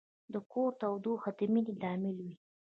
د 0.33 0.35
کور 0.51 0.71
تودوخه 0.81 1.31
د 1.37 1.41
مینې 1.53 1.73
له 1.81 1.87
امله 1.93 2.11
وي. 2.25 2.31